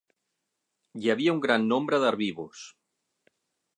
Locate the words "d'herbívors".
2.05-2.65